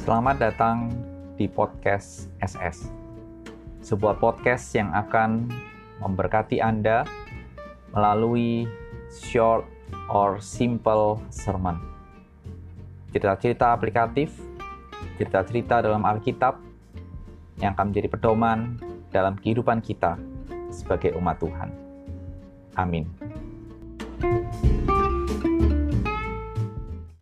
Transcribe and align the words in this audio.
Selamat 0.00 0.40
datang 0.40 0.88
di 1.36 1.44
podcast 1.44 2.32
SS, 2.40 2.88
sebuah 3.84 4.16
podcast 4.16 4.72
yang 4.72 4.88
akan 4.96 5.44
memberkati 6.00 6.56
Anda 6.56 7.04
melalui 7.92 8.64
short 9.12 9.68
or 10.08 10.40
simple 10.40 11.20
sermon. 11.28 11.76
Cerita-cerita 13.12 13.76
aplikatif, 13.76 14.32
cerita-cerita 15.20 15.84
dalam 15.84 16.00
Alkitab 16.08 16.56
yang 17.60 17.76
akan 17.76 17.92
menjadi 17.92 18.08
pedoman 18.08 18.80
dalam 19.12 19.36
kehidupan 19.36 19.84
kita 19.84 20.16
sebagai 20.72 21.12
umat 21.20 21.36
Tuhan. 21.44 21.68
Amin. 22.72 23.29